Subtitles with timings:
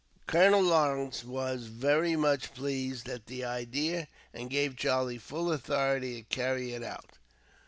[0.25, 6.35] Colonel Lawrence was very much pleased at the idea, and gave Charlie full authority to
[6.35, 7.19] carry it out.